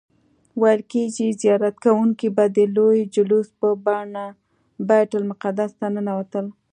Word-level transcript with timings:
ویل 0.61 0.81
کیږي 0.91 1.27
زیارت 1.41 1.75
کوونکي 1.83 2.27
به 2.35 2.45
د 2.55 2.57
لوی 2.75 2.99
جلوس 3.15 3.47
په 3.59 3.67
بڼه 3.85 4.25
بیت 4.87 5.11
المقدس 5.17 5.71
ته 5.79 5.87
ننوتل. 5.95 6.45